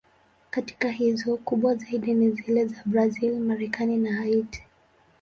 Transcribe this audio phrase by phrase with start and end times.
[0.49, 4.63] Katika hizo, kubwa zaidi ni zile za Brazil, Marekani na Haiti.